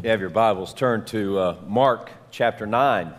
[0.00, 3.12] You have your Bibles turned to uh, Mark chapter 9.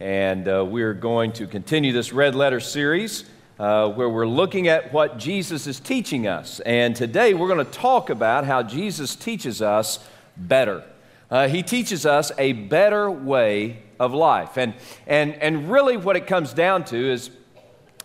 [0.00, 3.26] And uh, we're going to continue this red letter series
[3.58, 6.60] uh, where we're looking at what Jesus is teaching us.
[6.60, 9.98] And today we're going to talk about how Jesus teaches us
[10.38, 10.84] better.
[11.30, 14.56] Uh, he teaches us a better way of life.
[14.56, 14.72] And,
[15.06, 17.28] and, and really, what it comes down to is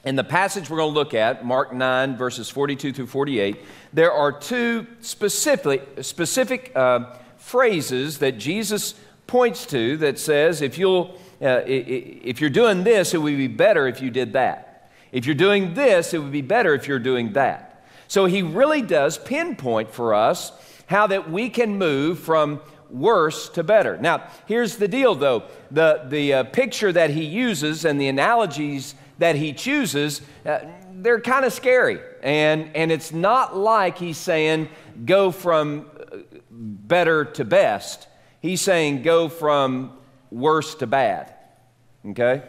[0.04, 3.57] in the passage we're going to look at, Mark 9, verses 42 through 48,
[3.93, 8.96] there are two specific, specific uh, phrases that Jesus
[9.28, 13.88] points to that says, if, you'll, uh, if you're doing this, it would be better
[13.88, 14.92] if you did that.
[15.11, 17.84] If you're doing this, it would be better if you're doing that.
[18.07, 20.51] So he really does pinpoint for us
[20.86, 23.98] how that we can move from worse to better.
[23.98, 28.96] Now, here's the deal though the, the uh, picture that he uses and the analogies
[29.18, 30.60] that he chooses, uh,
[30.96, 32.00] they're kind of scary.
[32.22, 34.70] And, and it's not like he's saying,
[35.06, 35.91] go from
[36.61, 38.08] better to best.
[38.39, 39.97] He's saying go from
[40.30, 41.34] worse to bad.
[42.06, 42.44] Okay?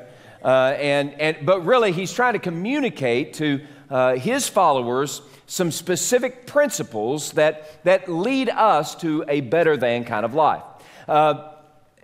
[0.44, 6.46] Uh, and, and, but really, he's trying to communicate to uh, his followers some specific
[6.46, 10.62] principles that, that lead us to a better than kind of life.
[11.08, 11.50] Uh,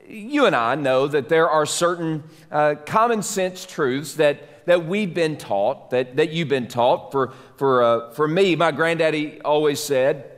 [0.06, 5.12] you and I know that there are certain uh, common sense truths that, that we've
[5.12, 7.12] been taught, that, that you've been taught.
[7.12, 10.37] For, for, uh, for me, my granddaddy always said,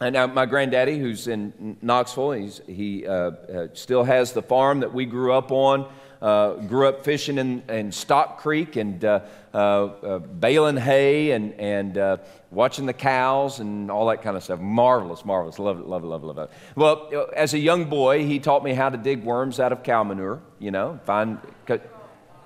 [0.00, 2.32] and now my granddaddy, who's in Knoxville,
[2.66, 5.90] he uh, uh, still has the farm that we grew up on.
[6.20, 9.20] Uh, grew up fishing in, in Stock Creek and uh,
[9.54, 14.58] uh, baling hay and, and watching the cows and all that kind of stuff.
[14.58, 15.60] Marvelous, marvelous.
[15.60, 16.50] Love it, love it, love it, love it.
[16.74, 20.02] Well, as a young boy, he taught me how to dig worms out of cow
[20.02, 20.40] manure.
[20.58, 21.38] You know, find,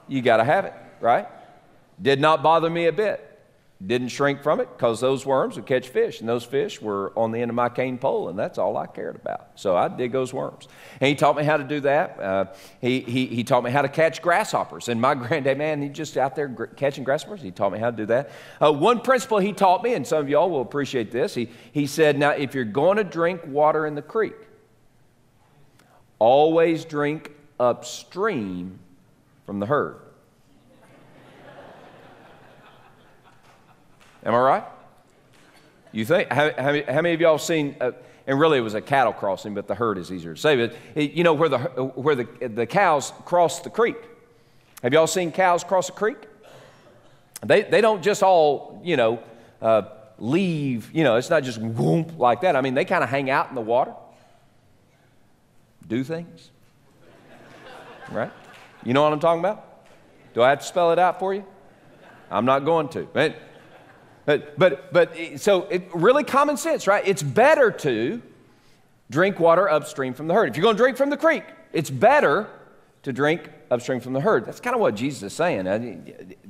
[0.06, 1.26] you got to have it, right?
[2.00, 3.31] Did not bother me a bit.
[3.84, 7.32] Didn't shrink from it because those worms would catch fish, and those fish were on
[7.32, 9.48] the end of my cane pole, and that's all I cared about.
[9.56, 10.68] So I dig those worms.
[11.00, 12.20] And he taught me how to do that.
[12.20, 12.44] Uh,
[12.80, 14.88] he, he, he taught me how to catch grasshoppers.
[14.88, 17.42] And my granddad, man, he just out there gr- catching grasshoppers.
[17.42, 18.30] He taught me how to do that.
[18.60, 21.86] Uh, one principle he taught me, and some of y'all will appreciate this, he, he
[21.88, 24.36] said, Now, if you're going to drink water in the creek,
[26.20, 28.78] always drink upstream
[29.44, 29.96] from the herd.
[34.24, 34.64] Am I right?
[35.92, 36.30] You think?
[36.30, 37.92] How, how, how many of y'all seen, uh,
[38.26, 40.76] and really it was a cattle crossing, but the herd is easier to say, but
[40.94, 43.96] it, you know where, the, where the, the cows cross the creek?
[44.82, 46.16] Have y'all seen cows cross a creek?
[47.44, 49.22] They, they don't just all, you know,
[49.60, 49.82] uh,
[50.18, 52.54] leave, you know, it's not just whoomp like that.
[52.56, 53.92] I mean, they kind of hang out in the water,
[55.86, 56.50] do things,
[58.10, 58.30] right?
[58.84, 59.86] You know what I'm talking about?
[60.34, 61.44] Do I have to spell it out for you?
[62.30, 63.34] I'm not going to.
[64.24, 67.06] But, but, but so it, really common sense, right?
[67.06, 68.22] It's better to
[69.10, 70.50] drink water upstream from the herd.
[70.50, 72.48] If you're going to drink from the creek, it's better
[73.02, 74.46] to drink upstream from the herd.
[74.46, 76.46] That's kind of what Jesus is saying.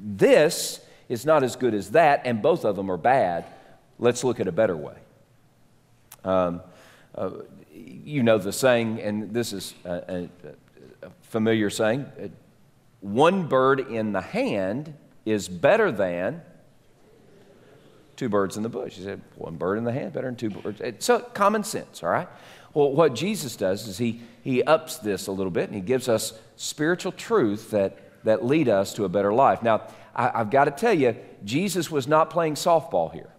[0.00, 3.46] This is not as good as that, and both of them are bad.
[3.98, 4.96] Let's look at a better way.
[6.24, 6.60] Um,
[7.14, 7.30] uh,
[7.72, 12.06] you know the saying, and this is a, a, a familiar saying
[13.00, 16.42] one bird in the hand is better than
[18.18, 18.94] two birds in the bush.
[18.96, 20.82] He said, one bird in the hand better than two birds.
[20.98, 22.28] So common sense, all right?
[22.74, 26.08] Well, what Jesus does is he, he ups this a little bit and he gives
[26.08, 29.62] us spiritual truth that, that lead us to a better life.
[29.62, 33.30] Now, I, have got to tell you, Jesus was not playing softball here.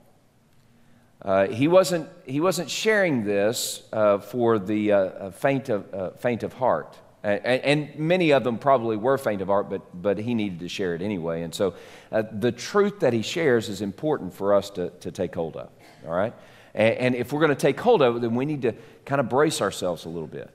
[1.21, 6.43] Uh, he, wasn't, he wasn't sharing this uh, for the uh, faint, of, uh, faint
[6.43, 6.97] of heart.
[7.21, 10.69] And, and, many of them probably were faint of heart, but, but he needed to
[10.69, 11.41] share it anyway.
[11.41, 11.73] And so
[12.13, 15.69] uh, the truth that he shares is important for us to, to take hold of,
[16.05, 16.33] all right?
[16.73, 18.73] And, and if we're going to take hold of it, then we need to
[19.05, 20.49] kind of brace ourselves a little bit.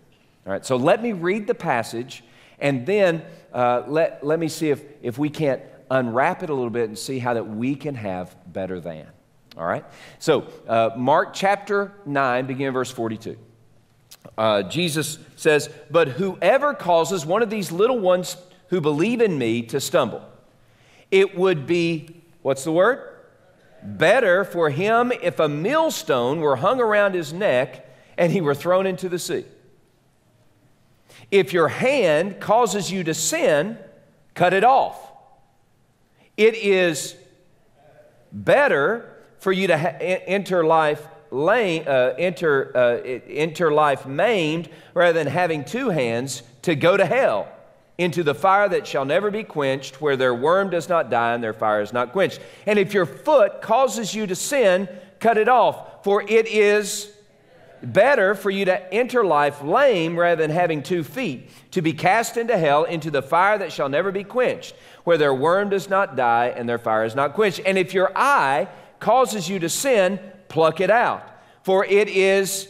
[0.47, 2.25] All right, so let me read the passage,
[2.59, 5.61] and then uh, let, let me see if, if we can't
[5.91, 9.07] unwrap it a little bit and see how that we can have better than.
[9.57, 9.85] All right?
[10.19, 13.37] So, uh, Mark chapter 9, beginning verse 42
[14.37, 18.37] uh, Jesus says, But whoever causes one of these little ones
[18.69, 20.23] who believe in me to stumble,
[21.11, 23.11] it would be, what's the word?
[23.83, 27.87] Better for him if a millstone were hung around his neck
[28.17, 29.45] and he were thrown into the sea.
[31.31, 33.79] If your hand causes you to sin,
[34.35, 34.99] cut it off.
[36.37, 37.15] It is
[38.33, 42.97] better for you to ha- enter life lame, uh, enter, uh,
[43.29, 47.49] enter life maimed rather than having two hands to go to hell
[47.97, 51.43] into the fire that shall never be quenched, where their worm does not die and
[51.43, 52.41] their fire is not quenched.
[52.67, 54.89] And if your foot causes you to sin,
[55.21, 57.15] cut it off, for it is
[57.85, 62.37] Better for you to enter life lame rather than having two feet, to be cast
[62.37, 64.75] into hell, into the fire that shall never be quenched,
[65.05, 67.61] where their worm does not die and their fire is not quenched.
[67.67, 68.69] And if your eye
[69.01, 70.19] causes you to sin,
[70.55, 71.29] pluck it out.
[71.65, 72.69] For it is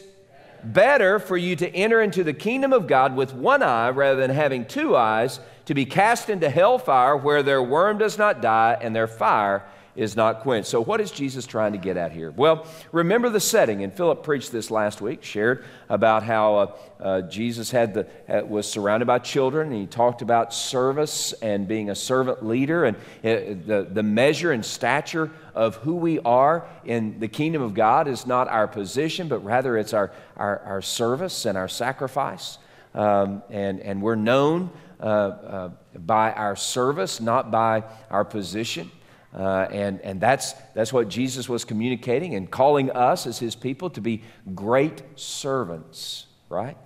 [0.63, 4.31] better for you to enter into the kingdom of God with one eye rather than
[4.31, 8.75] having two eyes, to be cast into hell fire, where their worm does not die
[8.81, 9.63] and their fire
[9.95, 10.69] is not quenched.
[10.69, 12.31] So, what is Jesus trying to get at here?
[12.31, 17.21] Well, remember the setting, and Philip preached this last week, shared about how uh, uh,
[17.21, 21.89] Jesus had the, uh, was surrounded by children, and he talked about service and being
[21.89, 27.19] a servant leader, and uh, the, the measure and stature of who we are in
[27.19, 31.45] the kingdom of God is not our position, but rather it's our, our, our service
[31.45, 32.57] and our sacrifice.
[32.93, 38.89] Um, and, and we're known uh, uh, by our service, not by our position.
[39.35, 43.89] Uh, and and that's, that's what Jesus was communicating and calling us as his people
[43.89, 44.23] to be
[44.55, 46.77] great servants, right?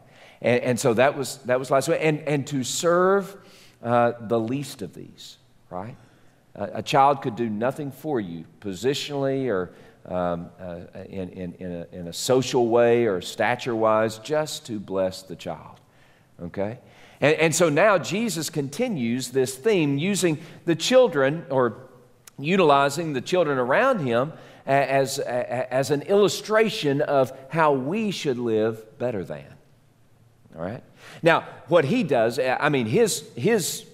[0.41, 1.99] And, and so that was, that was last week.
[2.01, 3.37] And, and to serve
[3.83, 5.37] uh, the least of these,
[5.69, 5.95] right?
[6.55, 9.71] A child could do nothing for you positionally or
[10.11, 14.79] um, uh, in, in, in, a, in a social way or stature wise, just to
[14.79, 15.79] bless the child,
[16.41, 16.79] okay?
[17.21, 21.88] And, and so now Jesus continues this theme using the children or
[22.39, 24.33] utilizing the children around him
[24.65, 29.45] as, as an illustration of how we should live better than.
[30.55, 30.83] All right?
[31.21, 33.85] Now, what he does, eh, I mean, his, his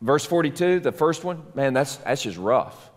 [0.00, 2.90] verse 42, the first one, man, that's, that's just rough.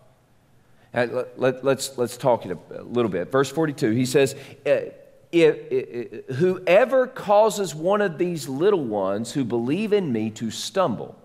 [0.92, 3.30] Uh, let, let, let's, let's talk it a little bit.
[3.30, 4.34] Verse 42, he says,
[4.64, 4.90] eh,
[5.32, 11.18] if, if, Whoever causes one of these little ones who believe in me to stumble,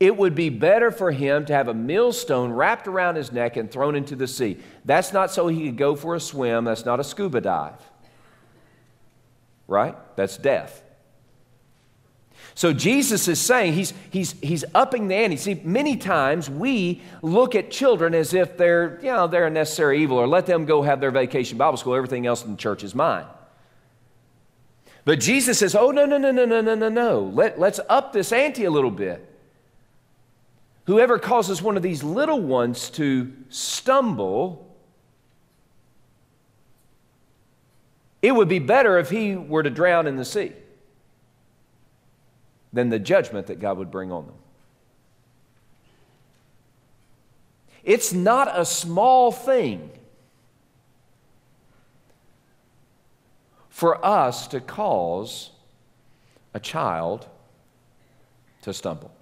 [0.00, 3.70] it would be better for him to have a millstone wrapped around his neck and
[3.70, 4.58] thrown into the sea.
[4.84, 6.64] That's not so he could go for a swim.
[6.64, 7.80] That's not a scuba dive.
[9.66, 9.96] Right?
[10.16, 10.82] That's death.
[12.54, 15.36] So Jesus is saying he's, he's, he's upping the ante.
[15.36, 20.02] See, many times we look at children as if they're, you know, they're a necessary
[20.02, 21.94] evil or let them go have their vacation Bible school.
[21.94, 23.26] Everything else in the church is mine.
[25.04, 27.20] But Jesus says, oh, no, no, no, no, no, no, no, no.
[27.20, 29.27] Let, let's up this ante a little bit.
[30.88, 34.74] Whoever causes one of these little ones to stumble,
[38.22, 40.54] it would be better if he were to drown in the sea
[42.72, 44.34] than the judgment that God would bring on them.
[47.84, 49.90] It's not a small thing
[53.68, 55.50] for us to cause
[56.54, 57.26] a child
[58.62, 59.12] to stumble.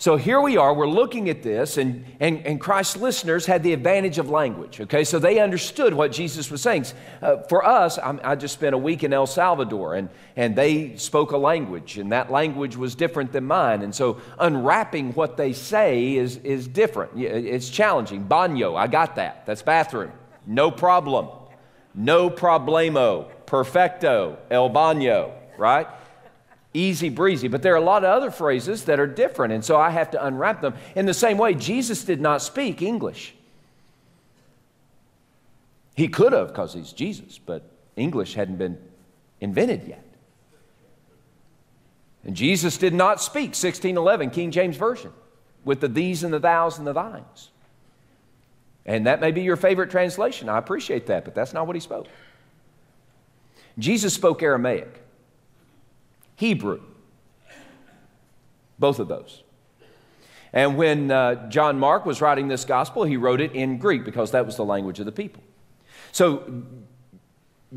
[0.00, 3.72] So here we are, we're looking at this, and, and, and Christ's listeners had the
[3.72, 5.02] advantage of language, okay?
[5.02, 6.86] So they understood what Jesus was saying.
[7.20, 10.96] Uh, for us, I'm, i just spent a week in El Salvador, and, and they
[10.98, 13.82] spoke a language, and that language was different than mine.
[13.82, 17.20] And so unwrapping what they say is, is different.
[17.20, 18.24] It's challenging.
[18.24, 19.46] Baño, I got that.
[19.46, 20.12] That's bathroom.
[20.46, 21.26] No problem.
[21.92, 23.26] No problemo.
[23.46, 24.38] Perfecto.
[24.48, 25.88] El baño, right?
[26.74, 27.48] Easy breezy.
[27.48, 30.10] But there are a lot of other phrases that are different, and so I have
[30.12, 30.74] to unwrap them.
[30.94, 33.34] In the same way, Jesus did not speak English.
[35.96, 38.78] He could have because he's Jesus, but English hadn't been
[39.40, 40.04] invented yet.
[42.24, 45.12] And Jesus did not speak 1611 King James Version
[45.64, 47.50] with the these and the thous and the thines.
[48.86, 50.48] And that may be your favorite translation.
[50.48, 52.06] I appreciate that, but that's not what he spoke.
[53.78, 55.02] Jesus spoke Aramaic.
[56.38, 56.80] Hebrew.
[58.78, 59.42] Both of those.
[60.52, 64.30] And when uh, John Mark was writing this gospel, he wrote it in Greek because
[64.30, 65.42] that was the language of the people.
[66.12, 66.62] So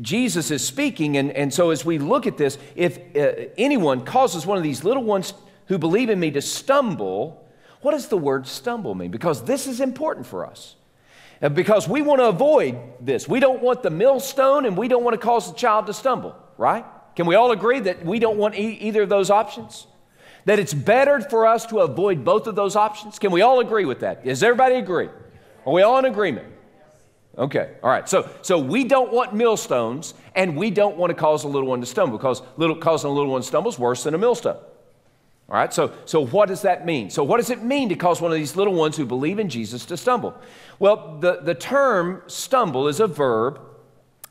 [0.00, 4.46] Jesus is speaking, and, and so as we look at this, if uh, anyone causes
[4.46, 5.34] one of these little ones
[5.66, 7.44] who believe in me to stumble,
[7.80, 9.10] what does the word stumble mean?
[9.10, 10.76] Because this is important for us.
[11.42, 13.26] Uh, because we want to avoid this.
[13.26, 16.36] We don't want the millstone and we don't want to cause the child to stumble,
[16.56, 16.84] right?
[17.16, 19.86] Can we all agree that we don't want e- either of those options?
[20.44, 23.18] That it's better for us to avoid both of those options?
[23.18, 24.24] Can we all agree with that?
[24.24, 25.08] Does everybody agree?
[25.66, 26.48] Are we all in agreement?
[27.38, 28.08] Okay, all right.
[28.08, 31.80] So, so we don't want millstones, and we don't want to cause a little one
[31.80, 34.58] to stumble because little, causing a little one to stumble is worse than a millstone.
[35.48, 37.10] All right, so, so what does that mean?
[37.10, 39.48] So, what does it mean to cause one of these little ones who believe in
[39.48, 40.34] Jesus to stumble?
[40.78, 43.60] Well, the, the term stumble is a verb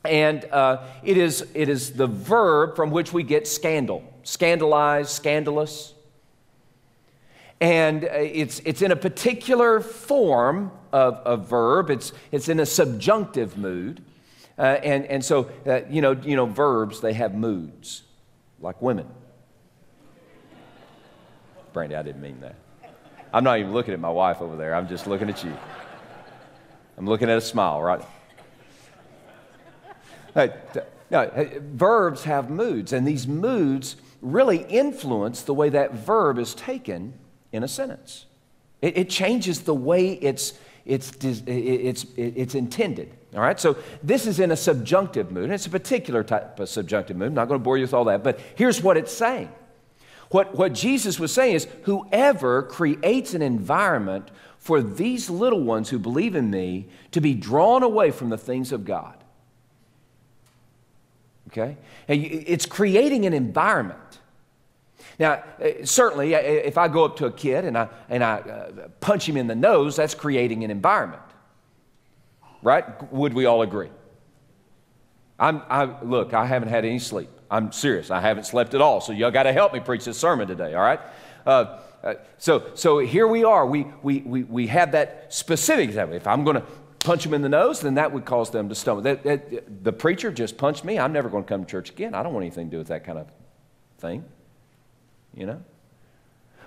[0.04, 5.94] and uh, it, is, it is the verb from which we get scandal, scandalized, scandalous.
[7.60, 12.66] And uh, it's, it's in a particular form of, a verb, it's, it's in a
[12.66, 14.02] subjunctive mood.
[14.58, 18.02] Uh, and, and so, uh, you, know, you know, verbs, they have moods,
[18.60, 19.06] like women.
[21.72, 22.56] Brandy, I didn't mean that.
[23.32, 24.74] I'm not even looking at my wife over there.
[24.74, 25.56] I'm just looking at you.
[26.98, 28.02] I'm looking at a smile, right?
[30.34, 30.48] Uh,
[31.10, 36.54] now, uh, verbs have moods, and these moods really influence the way that verb is
[36.54, 37.12] taken
[37.52, 38.26] in a sentence.
[38.80, 40.54] It, it changes the way it's,
[40.86, 43.12] it's, it's, it's intended.
[43.34, 46.68] All right, so this is in a subjunctive mood, and it's a particular type of
[46.68, 47.28] subjunctive mood.
[47.28, 49.50] I'm not going to bore you with all that, but here's what it's saying.
[50.30, 55.98] What, what Jesus was saying is, whoever creates an environment for these little ones who
[55.98, 59.21] believe in me to be drawn away from the things of God.
[61.52, 61.76] Okay?
[62.08, 63.98] It's creating an environment.
[65.18, 68.36] Now, uh, certainly, uh, if I go up to a kid and I, and I
[68.38, 71.22] uh, punch him in the nose, that's creating an environment
[72.62, 73.12] right?
[73.12, 73.90] Would we all agree?
[75.38, 77.28] I'm, I, look, I haven't had any sleep.
[77.50, 78.10] I'm serious.
[78.10, 79.00] I haven't slept at all.
[79.00, 81.00] So y'all got to help me preach this sermon today, all right?
[81.44, 83.66] Uh, uh, so, so here we are.
[83.66, 86.16] We, we, we, we have that specific example.
[86.16, 86.64] If I'm going to
[87.02, 89.02] punch them in the nose, then that would cause them to stumble.
[89.02, 90.98] That, that, the preacher just punched me.
[90.98, 92.14] I'm never going to come to church again.
[92.14, 93.28] I don't want anything to do with that kind of
[93.98, 94.24] thing,
[95.34, 95.62] you know?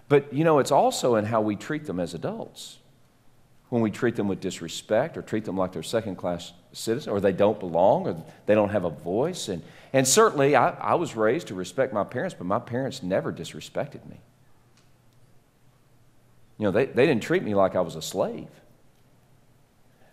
[0.08, 2.78] But, you know, it's also in how we treat them as adults
[3.70, 7.20] when we treat them with disrespect or treat them like they're second class citizens or
[7.20, 9.48] they don't belong or they don't have a voice.
[9.48, 9.64] And,
[9.94, 14.08] and certainly, I, I was raised to respect my parents, but my parents never disrespected
[14.08, 14.20] me.
[16.58, 18.48] You know, they, they didn't treat me like I was a slave.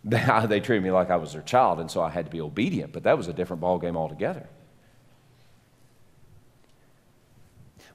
[0.04, 2.40] They, they treated me like I was their child, and so I had to be
[2.40, 4.48] obedient, but that was a different ballgame altogether.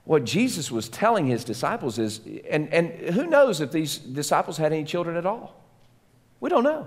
[0.08, 4.72] what Jesus was telling his disciples is, and, and who knows if these disciples had
[4.72, 5.62] any children at all?
[6.40, 6.86] We don't know.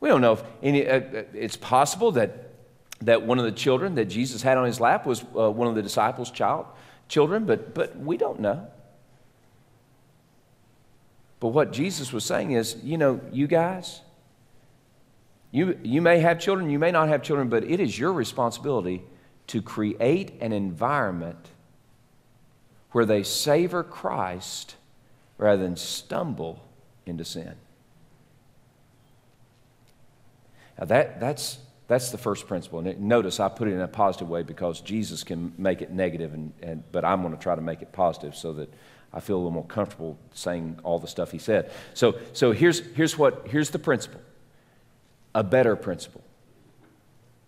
[0.00, 2.50] We don't know if any, uh, uh, it's possible that,
[3.00, 5.76] that one of the children that Jesus had on his lap was uh, one of
[5.76, 6.66] the disciples' child,
[7.08, 8.66] children, but, but we don't know.
[11.44, 14.00] But what Jesus was saying is, you know, you guys,
[15.50, 19.02] you, you may have children, you may not have children, but it is your responsibility
[19.48, 21.50] to create an environment
[22.92, 24.76] where they savor Christ
[25.36, 26.64] rather than stumble
[27.04, 27.52] into sin.
[30.78, 31.58] Now, that, that's,
[31.88, 32.78] that's the first principle.
[32.78, 36.32] And notice I put it in a positive way because Jesus can make it negative,
[36.32, 38.72] and, and, but I'm going to try to make it positive so that
[39.14, 41.70] I feel a little more comfortable saying all the stuff he said.
[41.94, 44.20] So, so here's, here's, what, here's the principle
[45.36, 46.22] a better principle.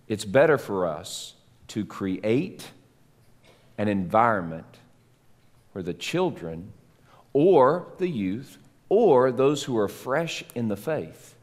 [0.08, 1.35] It's better for us
[1.68, 2.70] to create
[3.78, 4.78] an environment
[5.73, 6.73] where the children
[7.32, 8.58] or the youth
[8.88, 11.35] or those who are fresh in the faith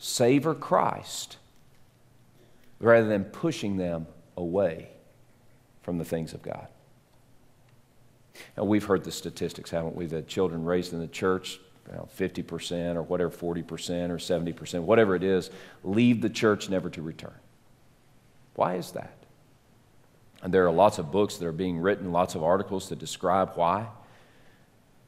[0.00, 1.38] savor Christ
[2.80, 4.90] rather than pushing them away
[5.82, 6.68] from the things of God.
[8.56, 10.06] And we've heard the statistics, haven't we?
[10.06, 15.14] That children raised in the church, you know, 50% or whatever, 40% or 70%, whatever
[15.14, 15.50] it is,
[15.82, 17.34] leave the church never to return.
[18.54, 19.14] Why is that?
[20.42, 23.52] And there are lots of books that are being written, lots of articles that describe
[23.54, 23.88] why.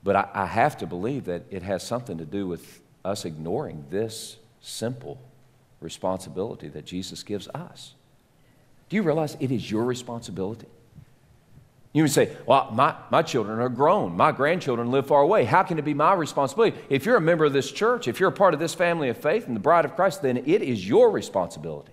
[0.02, 3.84] But I, I have to believe that it has something to do with us ignoring
[3.90, 5.18] this simple
[5.80, 7.94] responsibility that Jesus gives us.
[8.88, 10.66] Do you realize it is your responsibility?
[11.92, 14.16] You would say, Well, my, my children are grown.
[14.16, 15.44] My grandchildren live far away.
[15.44, 16.76] How can it be my responsibility?
[16.88, 19.16] If you're a member of this church, if you're a part of this family of
[19.16, 21.92] faith and the bride of Christ, then it is your responsibility.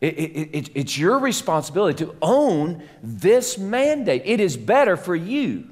[0.00, 4.22] It, it, it, it's your responsibility to own this mandate.
[4.24, 5.68] It is better for you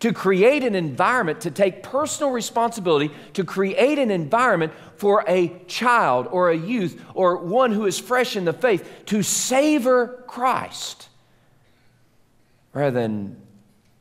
[0.00, 6.28] to create an environment, to take personal responsibility, to create an environment for a child
[6.30, 11.08] or a youth or one who is fresh in the faith to savor Christ
[12.72, 13.36] rather than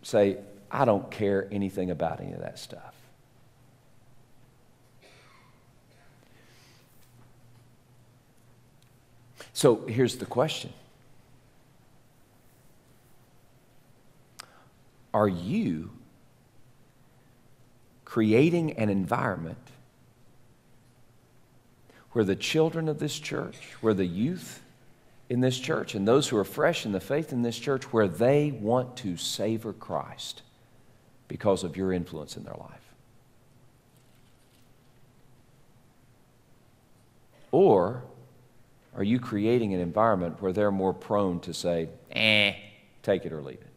[0.04, 0.38] say,
[0.70, 2.94] I don't care anything about any of that stuff.
[9.54, 10.72] So here's the question
[15.18, 15.90] Are you
[18.06, 19.58] creating an environment
[22.12, 24.62] where the children of this church, where the youth
[25.28, 28.08] in this church, and those who are fresh in the faith in this church, where
[28.08, 30.44] they want to savor Christ
[31.28, 32.94] because of your influence in their life?
[37.52, 38.04] Or
[38.96, 42.54] are you creating an environment where they're more prone to say, eh,
[43.02, 43.76] take it or leave it?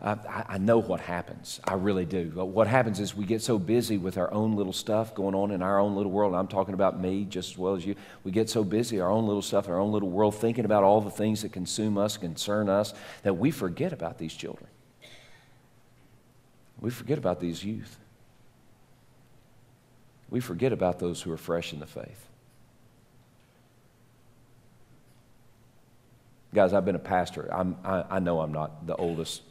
[0.00, 1.60] I, I, know what happens.
[1.64, 2.30] I really do.
[2.32, 5.50] But what happens is we get so busy with our own little stuff going on
[5.50, 6.34] in our own little world.
[6.34, 7.96] And I'm talking about me just as well as you.
[8.22, 11.00] We get so busy, our own little stuff, our own little world, thinking about all
[11.00, 14.68] the things that consume us, concern us, that we forget about these children.
[16.80, 17.98] We forget about these youth.
[20.30, 22.24] We forget about those who are fresh in the faith.
[26.54, 27.52] Guys, I've been a pastor.
[27.52, 29.42] I, I know I'm not the oldest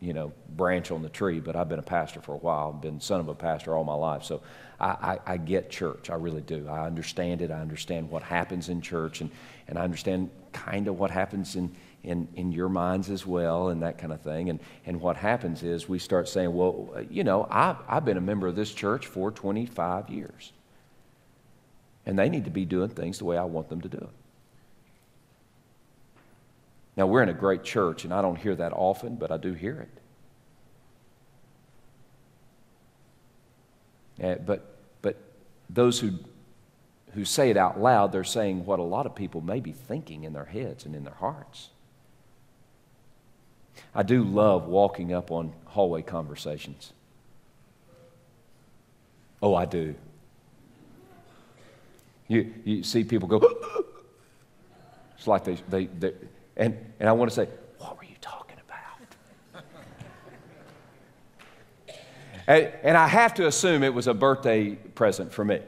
[0.00, 2.72] you know, branch on the tree, but I've been a pastor for a while.
[2.74, 4.24] I've been son of a pastor all my life.
[4.24, 4.40] So
[4.80, 6.08] I, I, I, get church.
[6.08, 6.66] I really do.
[6.68, 7.50] I understand it.
[7.50, 9.30] I understand what happens in church, and,
[9.68, 11.70] and I understand kind of what happens in,
[12.02, 14.48] in, in your minds as well, and that kind of thing.
[14.48, 18.22] And, and what happens is we start saying, well, you know, I've, I've been a
[18.22, 20.52] member of this church for 25 years,
[22.06, 24.19] and they need to be doing things the way I want them to do it.
[27.00, 29.54] Now, we're in a great church, and I don't hear that often, but I do
[29.54, 29.88] hear
[34.18, 34.22] it.
[34.22, 35.16] Uh, but, but
[35.70, 36.10] those who,
[37.14, 40.24] who say it out loud, they're saying what a lot of people may be thinking
[40.24, 41.70] in their heads and in their hearts.
[43.94, 46.92] I do love walking up on hallway conversations.
[49.40, 49.94] Oh, I do.
[52.28, 53.38] You, you see people go,
[55.16, 56.12] it's like they, they, they
[56.60, 57.48] and, and I want to say,
[57.78, 59.64] what were you talking about?
[62.46, 65.60] and, and I have to assume it was a birthday present for me.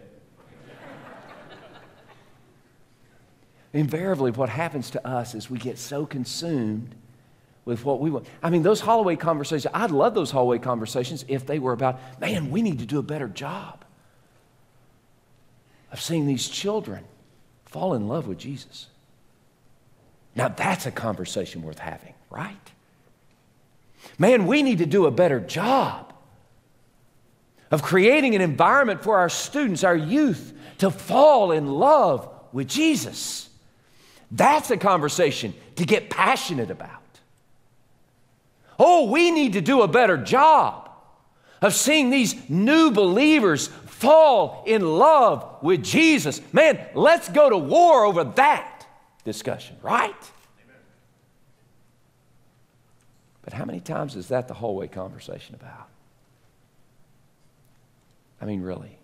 [3.72, 6.94] Invariably, what happens to us is we get so consumed
[7.64, 8.26] with what we want.
[8.42, 12.50] I mean, those hallway conversations, I'd love those hallway conversations if they were about, man,
[12.50, 13.82] we need to do a better job
[15.90, 17.04] of seeing these children
[17.64, 18.88] fall in love with Jesus.
[20.34, 22.70] Now, that's a conversation worth having, right?
[24.18, 26.12] Man, we need to do a better job
[27.70, 33.48] of creating an environment for our students, our youth, to fall in love with Jesus.
[34.30, 36.90] That's a conversation to get passionate about.
[38.78, 40.90] Oh, we need to do a better job
[41.60, 46.40] of seeing these new believers fall in love with Jesus.
[46.52, 48.71] Man, let's go to war over that
[49.24, 50.14] discussion, right?
[53.42, 55.88] But how many times is that the hallway conversation about?
[58.40, 58.98] I mean, really.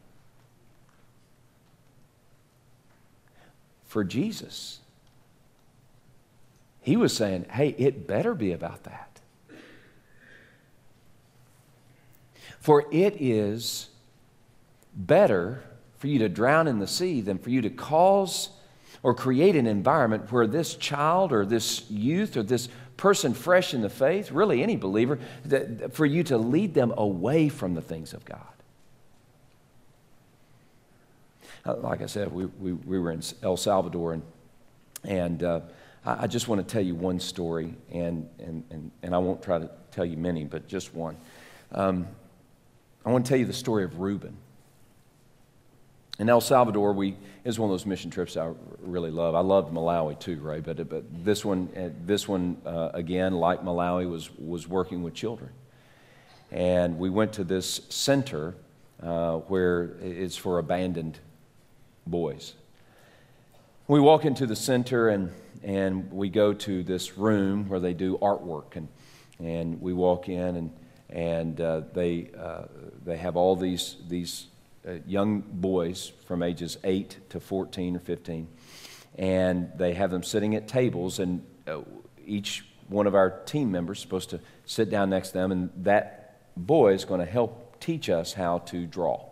[3.84, 4.80] For Jesus,
[6.80, 9.20] he was saying, hey, it better be about that.
[12.60, 13.88] For it is
[14.94, 15.62] better
[15.98, 18.50] for you to drown in the sea than for you to cause
[19.02, 23.80] or create an environment where this child or this youth or this person fresh in
[23.80, 28.12] the faith, really any believer, that, for you to lead them away from the things
[28.12, 28.40] of God.
[31.64, 34.22] Uh, like I said, we, we, we were in El Salvador, and,
[35.04, 35.60] and uh,
[36.04, 39.42] I, I, just want to tell you one story, and, and, and, and I won't
[39.42, 41.16] try to tell you many, but just one.
[41.72, 42.08] Um,
[43.04, 44.36] I want to tell you the story of Reuben.
[46.18, 49.34] In El Salvador, we is one of those mission trips I really love.
[49.34, 53.62] I loved Malawi too, Ray, but, but this one, uh, this one uh, again, like
[53.62, 55.50] Malawi, was, was working with children.
[56.50, 58.54] And we went to this center
[59.02, 61.20] uh, where it's for abandoned
[62.06, 62.54] boys.
[63.86, 68.18] We walk into the center and, and we go to this room where they do
[68.18, 68.76] artwork.
[68.76, 68.88] And,
[69.38, 70.72] and we walk in and,
[71.08, 72.64] and uh, they, uh,
[73.04, 74.48] they have all these, these
[75.06, 78.48] young boys from ages 8 to 14 or 15.
[79.16, 81.80] And they have them sitting at tables, and uh,
[82.24, 85.70] each one of our team members is supposed to sit down next to them, and
[85.78, 89.24] that boy is going to help teach us how to draw.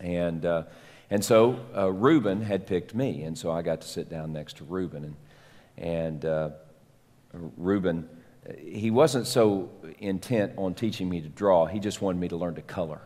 [0.00, 0.64] And, uh,
[1.10, 4.56] and so uh, Reuben had picked me, and so I got to sit down next
[4.58, 5.04] to Reuben.
[5.04, 5.16] And,
[5.76, 6.50] and uh,
[7.56, 8.08] Reuben,
[8.58, 12.56] he wasn't so intent on teaching me to draw, he just wanted me to learn
[12.56, 13.00] to color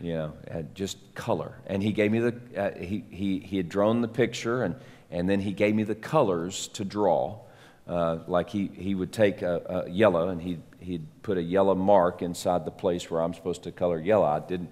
[0.00, 0.32] you know,
[0.74, 1.54] just color.
[1.66, 4.74] And he gave me the, uh, he, he, he had drawn the picture and,
[5.10, 7.38] and then he gave me the colors to draw.
[7.86, 11.74] Uh, like he, he would take a, a, yellow and he'd, he'd put a yellow
[11.74, 14.26] mark inside the place where I'm supposed to color yellow.
[14.26, 14.70] I didn't,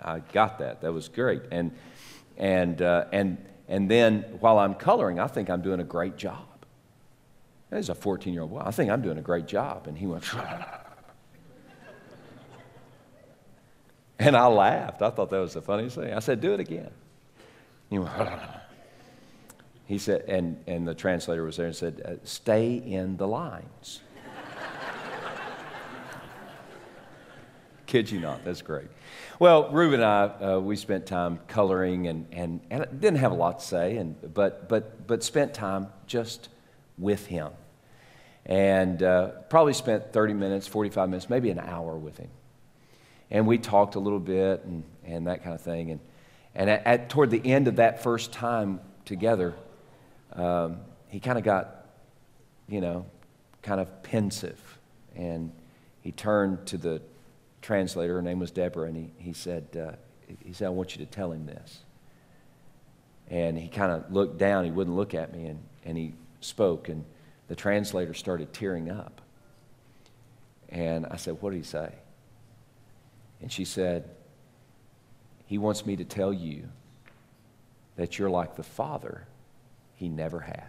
[0.00, 0.82] I got that.
[0.82, 1.42] That was great.
[1.50, 1.72] And,
[2.36, 3.38] and, uh, and,
[3.68, 6.44] and then while I'm coloring, I think I'm doing a great job.
[7.70, 9.86] As a 14 year old boy, I think I'm doing a great job.
[9.88, 10.24] And he went,
[14.18, 15.00] And I laughed.
[15.02, 16.12] I thought that was the funniest thing.
[16.12, 16.90] I said, Do it again.
[17.88, 18.12] He went,
[19.86, 24.00] He said, and, and the translator was there and said, uh, Stay in the lines.
[27.86, 28.88] Kid you not, that's great.
[29.38, 33.36] Well, Reuben and I, uh, we spent time coloring and, and, and didn't have a
[33.36, 36.50] lot to say, and, but, but, but spent time just
[36.98, 37.50] with him.
[38.44, 42.28] And uh, probably spent 30 minutes, 45 minutes, maybe an hour with him.
[43.30, 45.90] And we talked a little bit and, and that kind of thing.
[45.90, 46.00] And,
[46.54, 49.54] and at, at toward the end of that first time together,
[50.32, 51.86] um, he kind of got,
[52.68, 53.06] you know,
[53.62, 54.78] kind of pensive.
[55.14, 55.52] And
[56.00, 57.02] he turned to the
[57.60, 59.96] translator, her name was Deborah, and he, he, said, uh,
[60.44, 61.80] he said, I want you to tell him this.
[63.28, 66.88] And he kind of looked down, he wouldn't look at me, and, and he spoke,
[66.88, 67.04] and
[67.48, 69.20] the translator started tearing up.
[70.70, 71.92] And I said, What did he say?
[73.40, 74.08] And she said,
[75.46, 76.68] He wants me to tell you
[77.96, 79.26] that you're like the father
[79.94, 80.68] he never had.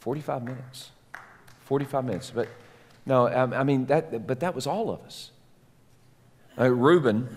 [0.00, 0.90] 45 minutes.
[1.60, 2.32] 45 minutes.
[2.34, 2.48] But
[3.06, 5.30] no, I, mean, that, but that was all of us.
[6.58, 7.34] Uh, Reuben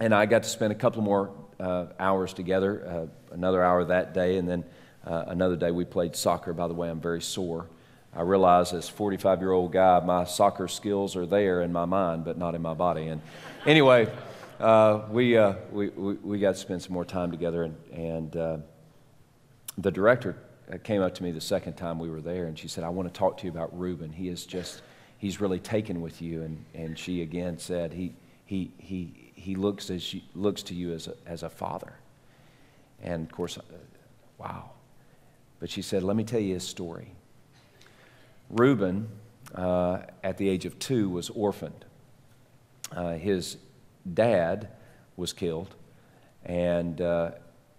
[0.00, 4.12] and I got to spend a couple more uh, hours together, uh, another hour that
[4.12, 4.64] day, and then
[5.06, 6.52] uh, another day we played soccer.
[6.52, 7.68] By the way, I'm very sore.
[8.16, 12.24] I realize as 45 year old guy, my soccer skills are there in my mind,
[12.24, 13.08] but not in my body.
[13.08, 13.20] And
[13.66, 14.12] anyway,
[14.60, 18.36] uh, we, uh, we, we, we, got to spend some more time together, and, and
[18.36, 18.56] uh,
[19.78, 20.36] the director
[20.84, 23.12] came up to me the second time we were there, and she said, I want
[23.12, 24.12] to talk to you about Reuben.
[24.12, 24.82] He is just,
[25.18, 26.42] he's really taken with you.
[26.42, 28.14] And, and she again said, he,
[28.46, 31.94] he, he, he looks, as looks to you as a, as a father.
[33.02, 33.62] And of course, uh,
[34.38, 34.70] wow.
[35.60, 37.12] But she said, Let me tell you his story.
[38.54, 39.08] Reuben,
[39.54, 41.84] uh, at the age of two, was orphaned.
[42.92, 43.56] Uh, his
[44.12, 44.68] dad
[45.16, 45.74] was killed,
[46.44, 47.32] and uh,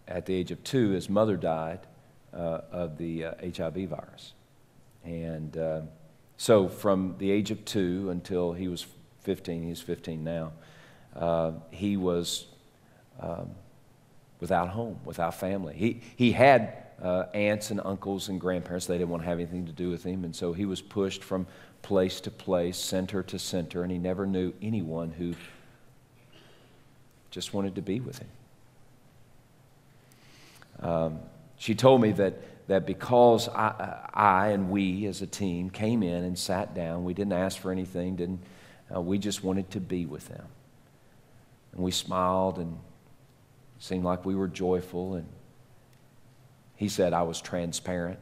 [0.06, 1.80] at the age of two, his mother died
[2.34, 4.34] uh, of the HIV uh, virus.
[5.06, 5.82] And uh,
[6.36, 8.86] so, from the age of two until he was
[9.22, 10.52] 15, he's 15 now,
[11.72, 12.48] he was
[13.22, 13.52] um,
[14.42, 15.74] without home, without family.
[15.76, 18.86] He, he had uh, aunts and uncles and grandparents.
[18.86, 20.24] They didn't want to have anything to do with him.
[20.24, 21.48] And so he was pushed from
[21.82, 25.34] place to place, center to center, and he never knew anyone who
[27.30, 28.28] just wanted to be with him.
[30.80, 31.20] Um,
[31.58, 36.24] she told me that, that because I, I, and we as a team came in
[36.24, 38.42] and sat down, we didn't ask for anything, didn't,
[38.94, 40.46] uh, we just wanted to be with them.
[41.74, 42.78] And we smiled and
[43.80, 45.28] seemed like we were joyful and
[46.76, 48.20] he said I was transparent.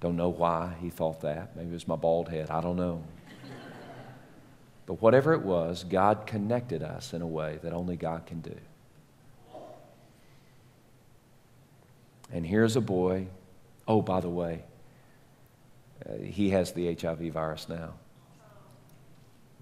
[0.00, 1.56] Don't know why he thought that.
[1.56, 2.50] Maybe it was my bald head.
[2.50, 3.02] I don't know.
[4.86, 8.56] But whatever it was, God connected us in a way that only God can do.
[12.32, 13.28] And here's a boy.
[13.86, 14.64] Oh, by the way,
[16.06, 17.94] uh, he has the HIV virus now.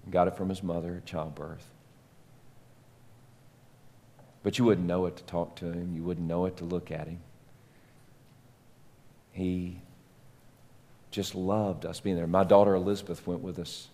[0.09, 1.65] Got it from his mother at childbirth.
[4.41, 6.91] But you wouldn't know it to talk to him, you wouldn't know it to look
[6.91, 7.19] at him.
[9.33, 9.81] He
[11.11, 12.27] just loved us being there.
[12.27, 13.87] My daughter Elizabeth went with us.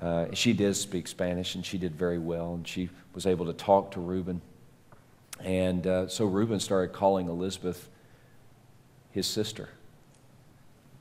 [0.00, 3.52] Uh, she did speak Spanish, and she did very well, and she was able to
[3.52, 4.40] talk to Reuben.
[5.40, 7.88] And uh, so Reuben started calling Elizabeth
[9.10, 9.68] his sister,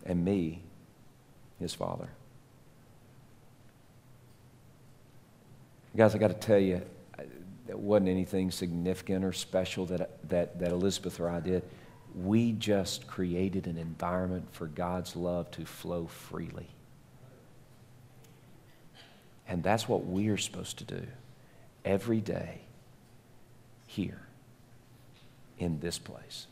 [0.06, 0.62] and me
[1.60, 2.10] his father.
[5.96, 6.82] Guys, I got to tell you,
[7.68, 11.64] it wasn't anything significant or special that, that, that Elizabeth or I did
[12.16, 16.68] we just created an environment for God's love to flow freely.
[19.48, 21.08] And that's what we are supposed to do
[21.84, 22.62] every day
[23.88, 24.22] here
[25.58, 26.48] in this place.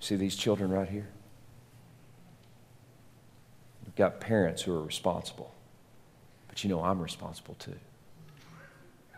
[0.00, 1.08] See these children right here?
[3.84, 5.52] We've got parents who are responsible.
[6.48, 7.76] But you know, I'm responsible too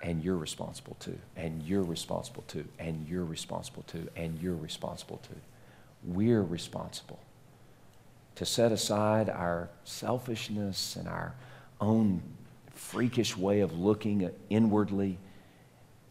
[0.02, 5.18] and you're responsible too, and you're responsible too, and you're responsible too, and you're responsible
[5.18, 5.40] too.
[6.04, 7.18] We're responsible
[8.36, 11.34] to set aside our selfishness and our
[11.80, 12.22] own
[12.70, 15.18] freakish way of looking inwardly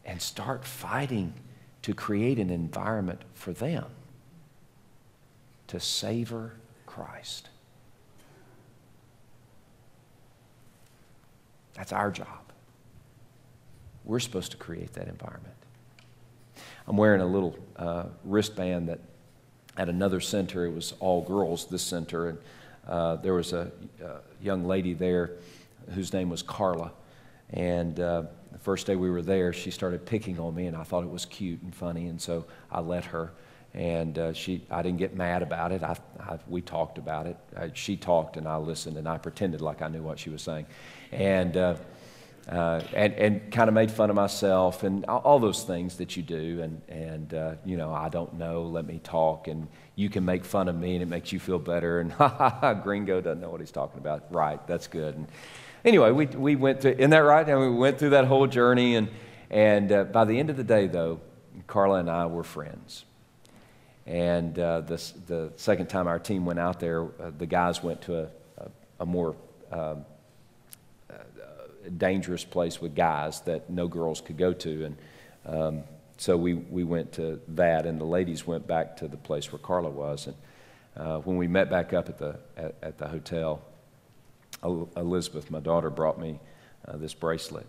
[0.04, 1.34] and start fighting
[1.82, 3.86] to create an environment for them
[5.66, 6.52] to savor
[6.86, 7.48] Christ.
[11.74, 12.49] That's our job.
[14.10, 15.54] We're supposed to create that environment.
[16.88, 18.98] I'm wearing a little uh, wristband that
[19.76, 22.38] at another center, it was all girls, this center, and
[22.88, 23.70] uh, there was a,
[24.42, 25.36] young lady there
[25.90, 26.90] whose name was Carla.
[27.50, 30.82] And uh, the first day we were there, she started picking on me, and I
[30.82, 33.30] thought it was cute and funny, and so I let her.
[33.74, 35.84] And uh, she, I didn't get mad about it.
[35.84, 37.36] I, I we talked about it.
[37.56, 40.42] I, she talked, and I listened, and I pretended like I knew what she was
[40.42, 40.66] saying.
[41.12, 41.56] And,
[42.48, 46.22] uh, and, and kind of made fun of myself and all those things that you
[46.22, 46.62] do.
[46.62, 49.46] And, and uh, you know, I don't know, let me talk.
[49.46, 52.00] And you can make fun of me and it makes you feel better.
[52.00, 54.32] And ha ha ha, Gringo doesn't know what he's talking about.
[54.32, 55.14] Right, that's good.
[55.14, 55.28] And
[55.84, 57.48] anyway, we, we went through, isn't that right?
[57.48, 58.96] And we went through that whole journey.
[58.96, 59.08] And,
[59.50, 61.20] and uh, by the end of the day, though,
[61.66, 63.04] Carla and I were friends.
[64.06, 68.02] And uh, the, the second time our team went out there, uh, the guys went
[68.02, 68.68] to a, a,
[69.00, 69.36] a more
[69.70, 70.04] um,
[71.98, 74.84] dangerous place with guys that no girls could go to.
[74.84, 74.96] And
[75.46, 75.82] um,
[76.16, 79.58] so we, we went to that, and the ladies went back to the place where
[79.58, 80.26] Carla was.
[80.26, 80.36] And
[80.96, 83.62] uh, when we met back up at the, at, at the hotel,
[84.62, 86.38] Elizabeth, my daughter, brought me
[86.86, 87.66] uh, this bracelet.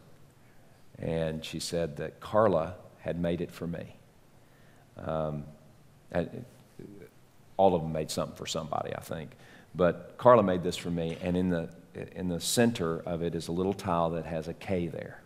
[1.00, 3.96] And she said that Carla had made it for me.
[4.98, 5.46] Um,
[7.58, 9.32] all of them made something for somebody, I think.
[9.74, 13.48] But Carla made this for me, and in the in the center of it is
[13.48, 15.22] a little tile that has a K there.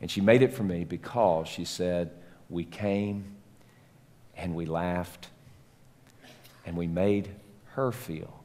[0.00, 2.10] And she made it for me because she said,
[2.50, 3.36] We came
[4.36, 5.28] and we laughed
[6.66, 7.30] and we made
[7.74, 8.44] her feel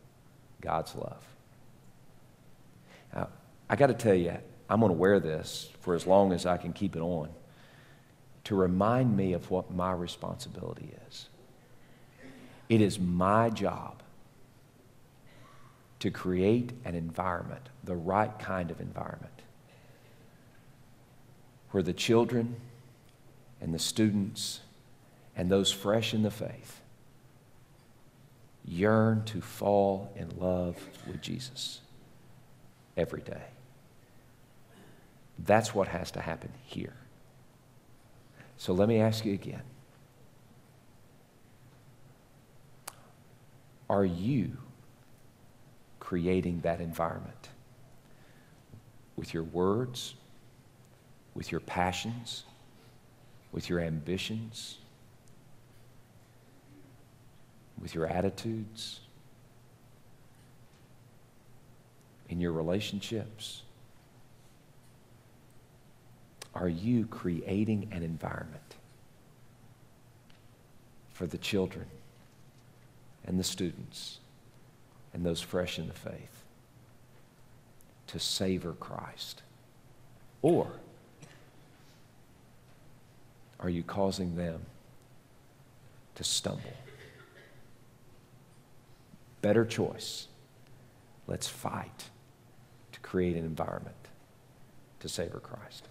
[0.62, 1.24] God's love.
[3.14, 3.30] Now,
[3.70, 4.38] I got to tell you,
[4.70, 7.30] I'm going to wear this for as long as I can keep it on
[8.46, 11.30] to remind me of what my responsibility is.
[12.68, 14.02] It is my job
[16.00, 19.42] to create an environment, the right kind of environment,
[21.72, 22.56] where the children
[23.62, 24.62] and the students
[25.36, 26.82] and those fresh in the faith
[28.66, 31.82] yearn to fall in love with Jesus
[32.96, 33.44] every day.
[35.40, 36.96] That's what has to happen here.
[38.58, 39.62] So let me ask you again
[43.90, 44.58] Are you
[46.10, 47.50] creating that environment
[49.16, 50.16] with your words,
[51.36, 52.46] with your passions,
[53.52, 54.80] with your ambitions,
[57.80, 59.02] with your attitudes,
[62.28, 63.62] in your relationships?
[66.56, 68.78] Are you creating an environment
[71.14, 71.86] for the children
[73.26, 74.18] and the students
[75.20, 76.46] and those fresh in the faith
[78.08, 79.42] to savor Christ?
[80.42, 80.72] Or
[83.60, 84.62] are you causing them
[86.16, 86.72] to stumble?
[89.42, 90.28] Better choice.
[91.28, 92.06] Let's fight
[92.94, 93.98] to create an environment
[95.02, 95.86] to savor Christ.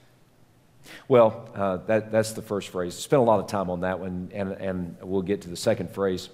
[1.06, 2.94] Well, uh, that, that's the first phrase.
[2.94, 5.90] Spent a lot of time on that one, and, and we'll get to the second
[5.90, 6.30] phrase.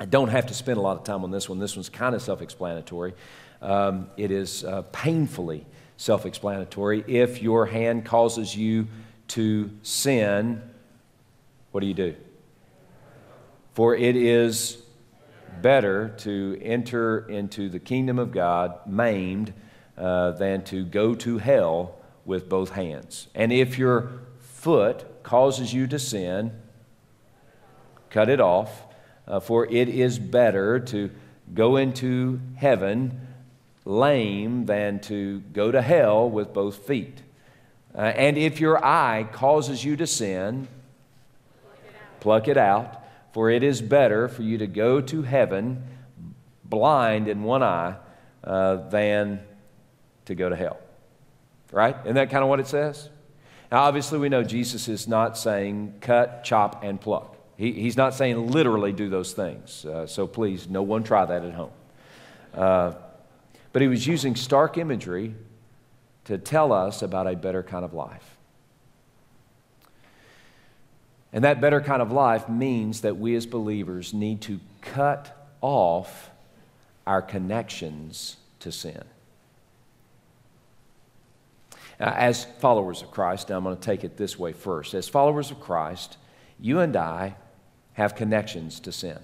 [0.00, 1.58] I don't have to spend a lot of time on this one.
[1.58, 3.12] This one's kind of self explanatory.
[3.60, 5.66] Um, it is uh, painfully
[5.98, 7.04] self explanatory.
[7.06, 8.88] If your hand causes you
[9.28, 10.62] to sin,
[11.70, 12.16] what do you do?
[13.74, 14.82] For it is
[15.60, 19.52] better to enter into the kingdom of God maimed
[19.98, 23.28] uh, than to go to hell with both hands.
[23.34, 26.52] And if your foot causes you to sin,
[28.08, 28.86] cut it off.
[29.30, 31.08] Uh, for it is better to
[31.54, 33.28] go into heaven
[33.84, 37.22] lame than to go to hell with both feet.
[37.94, 40.66] Uh, and if your eye causes you to sin,
[42.18, 45.84] pluck it out, for it is better for you to go to heaven
[46.64, 47.94] blind in one eye
[48.42, 49.40] uh, than
[50.24, 50.80] to go to hell.
[51.70, 51.96] Right?
[52.02, 53.08] Isn't that kind of what it says?
[53.70, 57.36] Now, obviously, we know Jesus is not saying cut, chop, and pluck.
[57.60, 59.84] He, he's not saying literally do those things.
[59.84, 61.72] Uh, so please, no one try that at home.
[62.54, 62.92] Uh,
[63.74, 65.34] but he was using stark imagery
[66.24, 68.38] to tell us about a better kind of life.
[71.34, 76.30] And that better kind of life means that we as believers need to cut off
[77.06, 79.04] our connections to sin.
[81.98, 84.94] as followers of Christ, I'm going to take it this way first.
[84.94, 86.16] As followers of Christ,
[86.58, 87.36] you and I
[88.00, 89.18] have connections to sin.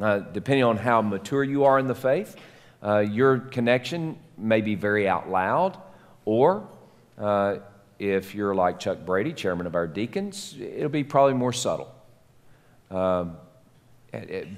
[0.00, 2.36] Uh, depending on how mature you are in the faith,
[2.82, 5.76] uh, your connection may be very out loud,
[6.24, 6.66] or
[7.18, 7.56] uh,
[7.98, 11.94] if you're like Chuck Brady, chairman of our deacons, it'll be probably more subtle.
[12.90, 13.36] Um,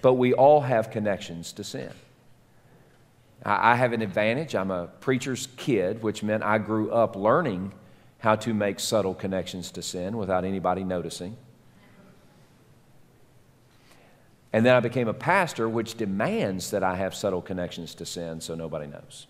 [0.01, 1.91] but we all have connections to sin.
[3.45, 4.55] I, I have an advantage.
[4.55, 7.73] I'm a preacher's kid, which meant I grew up learning
[8.19, 11.37] how to make subtle connections to sin without anybody noticing.
[14.57, 18.41] And then I became a pastor, which demands that I have subtle connections to sin
[18.41, 19.27] so nobody knows.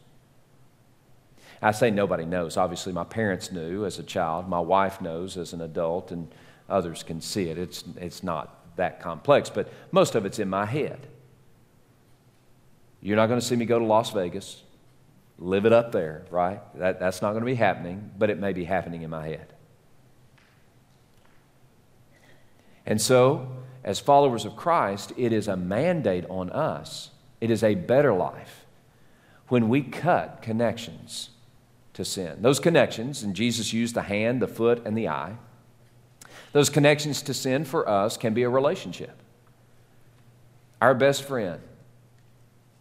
[1.60, 2.56] I say nobody knows.
[2.56, 6.32] Obviously, my parents knew as a child, my wife knows as an adult, and
[6.68, 7.58] others can see it.
[7.58, 11.08] It's, it's not that complex, but most of it's in my head.
[13.02, 14.62] You're not going to see me go to Las Vegas,
[15.40, 16.60] live it up there, right?
[16.78, 19.52] That, that's not going to be happening, but it may be happening in my head.
[22.86, 23.55] And so,
[23.86, 27.10] as followers of Christ, it is a mandate on us.
[27.40, 28.66] It is a better life
[29.46, 31.30] when we cut connections
[31.94, 32.38] to sin.
[32.42, 35.36] Those connections, and Jesus used the hand, the foot, and the eye,
[36.52, 39.16] those connections to sin for us can be a relationship.
[40.80, 41.60] Our best friend,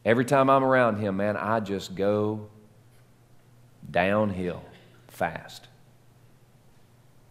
[0.04, 2.48] every time I'm around him, man, I just go
[3.90, 4.64] downhill
[5.08, 5.68] fast.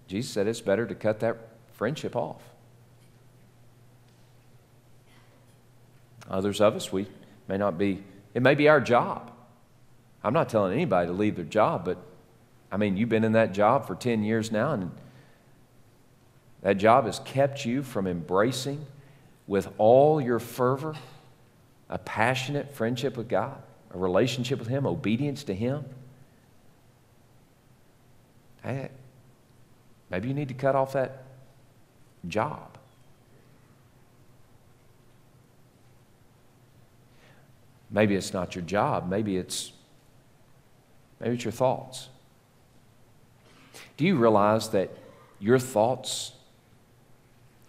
[0.06, 1.38] Jesus said it's better to cut that
[1.72, 2.54] friendship off.
[6.30, 7.06] Others of us, we
[7.48, 9.30] may not be, it may be our job.
[10.22, 11.98] I'm not telling anybody to leave their job, but
[12.72, 14.90] I mean, you've been in that job for 10 years now, and
[16.62, 18.87] that job has kept you from embracing
[19.46, 20.94] with all your fervor
[21.90, 25.84] a passionate friendship with God, a relationship with Him, obedience to Him.
[28.62, 28.88] Hey,
[30.10, 31.24] maybe you need to cut off that
[32.26, 32.73] job.
[37.94, 39.09] Maybe it's not your job.
[39.09, 39.72] Maybe it's
[41.20, 42.09] maybe it's your thoughts.
[43.96, 44.90] Do you realize that
[45.38, 46.33] your thoughts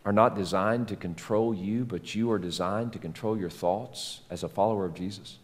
[0.04, 4.42] are not designed to control you, but you are designed to control your thoughts as
[4.42, 5.38] a follower of Jesus?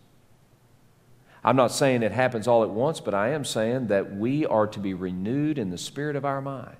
[1.43, 4.67] I'm not saying it happens all at once, but I am saying that we are
[4.67, 6.77] to be renewed in the spirit of our mind,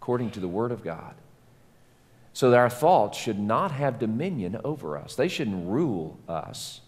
[0.00, 1.14] according to the Word of God.
[2.34, 6.82] So that our thoughts should not have dominion over us, they shouldn't rule us.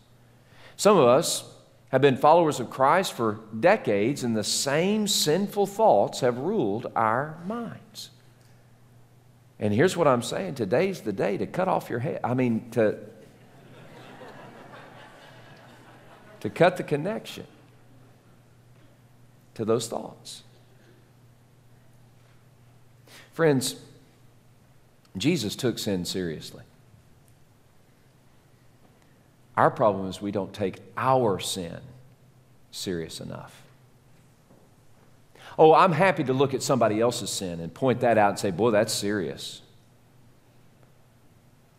[0.81, 1.45] Some of us
[1.91, 7.37] have been followers of Christ for decades, and the same sinful thoughts have ruled our
[7.45, 8.09] minds.
[9.59, 12.21] And here's what I'm saying today's the day to cut off your head.
[12.25, 12.97] I mean, to,
[16.41, 17.47] to cut the connection
[19.53, 20.45] to those thoughts.
[23.35, 23.77] Friends,
[25.15, 26.65] Jesus took sin seriously.
[29.57, 31.79] Our problem is we don't take our sin
[32.71, 33.63] serious enough.
[35.59, 38.51] Oh, I'm happy to look at somebody else's sin and point that out and say,
[38.51, 39.63] boy, that's serious.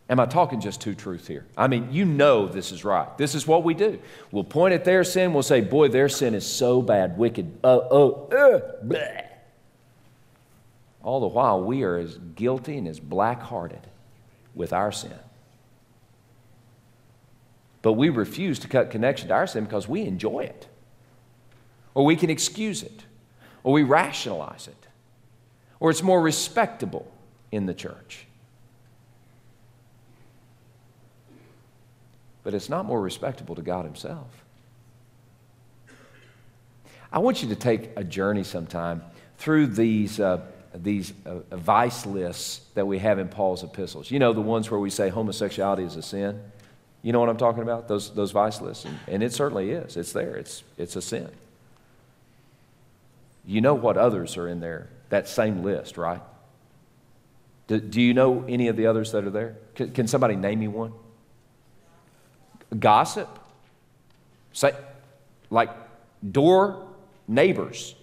[0.08, 1.46] Am I talking just two truth here?
[1.56, 3.16] I mean, you know this is right.
[3.16, 3.98] This is what we do.
[4.30, 5.32] We'll point at their sin.
[5.32, 7.58] We'll say, boy, their sin is so bad, wicked.
[7.64, 9.26] Uh, oh, uh, bleh.
[11.02, 13.86] All the while, we are as guilty and as black hearted
[14.54, 15.18] with our sin.
[17.82, 20.68] But we refuse to cut connection to our sin because we enjoy it,
[21.94, 23.04] or we can excuse it,
[23.64, 24.86] or we rationalize it,
[25.80, 27.10] or it's more respectable
[27.50, 28.26] in the church.
[32.44, 34.42] But it's not more respectable to God Himself.
[37.12, 39.02] I want you to take a journey sometime
[39.36, 40.40] through these, uh,
[40.74, 44.10] these uh, vice lists that we have in Paul's epistles.
[44.10, 46.40] You know, the ones where we say homosexuality is a sin.
[47.02, 47.88] You know what I'm talking about?
[47.88, 48.84] Those, those vice lists.
[48.84, 49.96] And, and it certainly is.
[49.96, 51.28] It's there, it's, it's a sin.
[53.44, 56.22] You know what others are in there, that same list, right?
[57.66, 59.56] Do, do you know any of the others that are there?
[59.74, 60.92] Can, can somebody name me one?
[62.78, 63.28] Gossip?
[64.52, 64.72] Say,
[65.50, 65.70] like
[66.30, 66.86] door
[67.26, 67.94] neighbors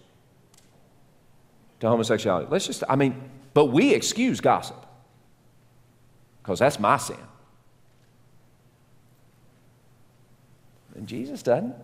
[1.80, 2.48] to homosexuality.
[2.50, 4.86] Let's just, I mean, but we excuse gossip
[6.42, 7.18] because that's my sin.
[11.00, 11.76] And Jesus doesn't.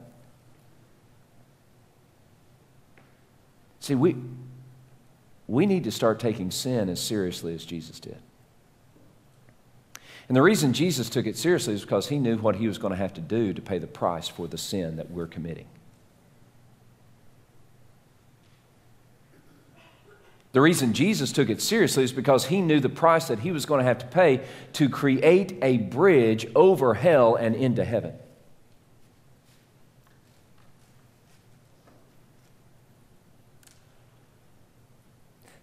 [3.80, 4.18] See, we,
[5.47, 8.18] we need to start taking sin as seriously as Jesus did.
[10.28, 12.91] And the reason Jesus took it seriously is because he knew what he was going
[12.91, 15.68] to have to do to pay the price for the sin that we're committing.
[20.51, 23.66] The reason Jesus took it seriously is because he knew the price that he was
[23.66, 24.41] going to have to pay
[24.74, 28.16] to create a bridge over hell and into heaven.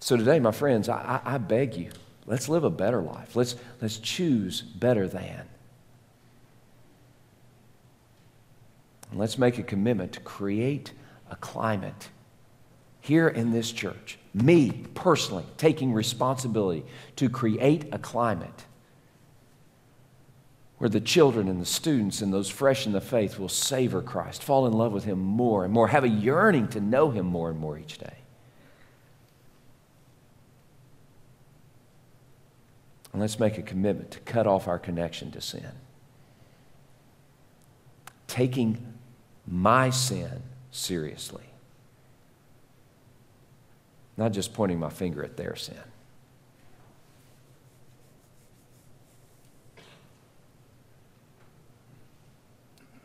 [0.02, 1.92] So today, my friends, I, I, beg you,
[2.26, 3.36] let's live a better life.
[3.36, 5.42] Let's, let's choose better than.
[9.12, 10.90] And let's make a commitment to create
[11.30, 12.08] a climate
[13.00, 16.84] here in this church, me personally taking responsibility
[17.14, 18.64] to create a climate
[20.78, 24.42] where the children and the students and those fresh in the faith will savor Christ,
[24.42, 27.50] fall in love with Him more and more, have a yearning to know Him more
[27.50, 28.16] and more each day.
[33.12, 35.72] And let's make a commitment to cut off our connection to sin.
[38.26, 38.94] Taking
[39.46, 41.44] my sin seriously.
[44.16, 45.76] Not just pointing my finger at their sin.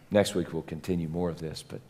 [0.10, 1.82] Next week we'll continue more of this, but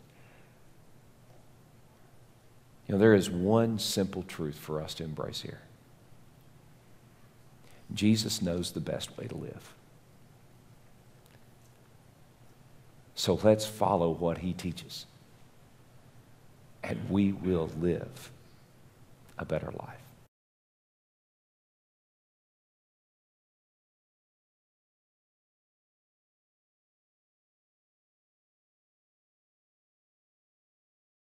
[2.88, 5.60] you know, there is one simple truth for us to embrace here.
[7.94, 9.74] Jesus knows the best way to live.
[13.14, 15.06] So let's follow what he teaches,
[16.84, 18.30] and we will live
[19.38, 20.07] a better life.